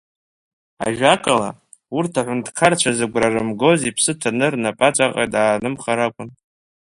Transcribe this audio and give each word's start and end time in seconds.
Ажәакала, 0.85 1.49
урҭ 1.97 2.13
аҳәынҭқарцәа 2.19 2.91
зыгәра 2.97 3.29
рымгоз 3.33 3.79
иԥсы 3.89 4.13
ҭаны 4.19 4.47
рнапаҵаҟа 4.53 5.25
даанымхар 5.33 5.99
акәын. 6.05 6.29